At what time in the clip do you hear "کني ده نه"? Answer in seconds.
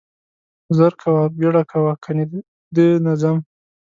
2.03-3.13